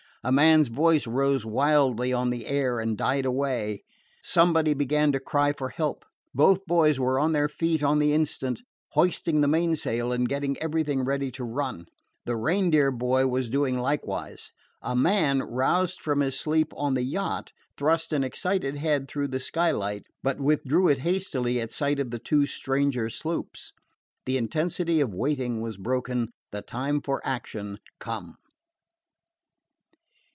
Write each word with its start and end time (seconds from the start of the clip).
A 0.23 0.31
man's 0.31 0.67
voice 0.67 1.07
rose 1.07 1.47
wildly 1.47 2.13
on 2.13 2.29
the 2.29 2.45
air 2.45 2.79
and 2.79 2.95
died 2.95 3.25
away. 3.25 3.81
Somebody 4.21 4.75
began 4.75 5.11
to 5.13 5.19
cry 5.19 5.51
for 5.51 5.69
help. 5.69 6.05
Both 6.35 6.63
boys 6.67 6.99
were 6.99 7.17
on 7.17 7.31
their 7.31 7.49
feet 7.49 7.81
on 7.81 7.97
the 7.97 8.13
instant, 8.13 8.61
hoisting 8.91 9.41
the 9.41 9.47
mainsail 9.47 10.11
and 10.11 10.29
getting 10.29 10.57
everything 10.57 11.03
ready 11.03 11.31
to 11.31 11.43
run. 11.43 11.87
The 12.27 12.35
Reindeer 12.37 12.91
boy 12.91 13.25
was 13.29 13.49
doing 13.49 13.79
likewise. 13.79 14.51
A 14.83 14.95
man, 14.95 15.39
roused 15.41 15.99
from 15.99 16.19
his 16.19 16.39
sleep 16.39 16.71
on 16.77 16.93
the 16.93 17.01
yacht, 17.01 17.51
thrust 17.75 18.13
an 18.13 18.23
excited 18.23 18.75
head 18.75 19.07
through 19.07 19.29
the 19.29 19.39
skylight, 19.39 20.05
but 20.21 20.39
withdrew 20.39 20.87
it 20.87 20.99
hastily 20.99 21.59
at 21.59 21.71
sight 21.71 21.99
of 21.99 22.11
the 22.11 22.19
two 22.19 22.45
stranger 22.45 23.09
sloops. 23.09 23.73
The 24.27 24.37
intensity 24.37 25.01
of 25.01 25.15
waiting 25.15 25.61
was 25.61 25.77
broken, 25.77 26.27
the 26.51 26.61
time 26.61 27.01
for 27.01 27.21
action 27.25 27.79
come. 27.99 28.35